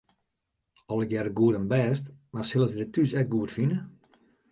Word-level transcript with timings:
Allegearre 0.93 1.33
goed 1.39 1.57
en 1.59 1.67
bêst, 1.73 2.09
mar 2.37 2.47
sille 2.53 2.67
se 2.71 2.79
dit 2.81 2.91
thús 2.95 3.13
ek 3.21 3.29
goed 3.35 3.55
fine? 3.59 3.79